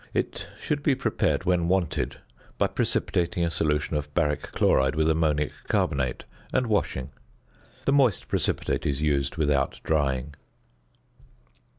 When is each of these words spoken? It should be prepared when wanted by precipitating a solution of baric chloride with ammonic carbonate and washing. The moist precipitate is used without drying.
It 0.15 0.47
should 0.59 0.81
be 0.81 0.95
prepared 0.95 1.43
when 1.43 1.67
wanted 1.67 2.15
by 2.57 2.65
precipitating 2.65 3.45
a 3.45 3.51
solution 3.51 3.95
of 3.95 4.11
baric 4.15 4.41
chloride 4.51 4.95
with 4.95 5.07
ammonic 5.07 5.51
carbonate 5.67 6.25
and 6.51 6.65
washing. 6.65 7.11
The 7.85 7.93
moist 7.93 8.27
precipitate 8.27 8.87
is 8.87 9.03
used 9.03 9.35
without 9.37 9.79
drying. 9.83 10.33